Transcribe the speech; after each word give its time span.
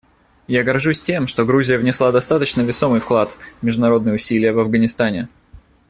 Я 0.47 0.63
горжусь 0.63 1.03
тем, 1.03 1.27
что 1.27 1.45
Грузия 1.45 1.77
внесла 1.77 2.11
достаточно 2.11 2.61
весомый 2.61 2.99
вклад 3.01 3.33
в 3.59 3.63
международные 3.63 4.15
усилия 4.15 4.51
в 4.51 4.57
Афганистане. 4.57 5.29